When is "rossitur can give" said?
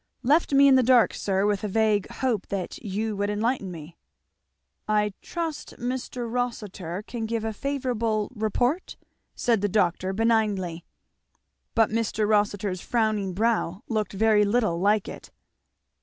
6.27-7.43